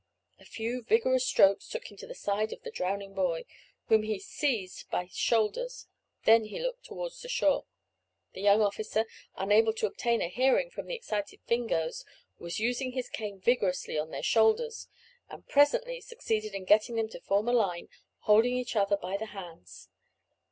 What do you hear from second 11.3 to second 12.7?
Fingoes, was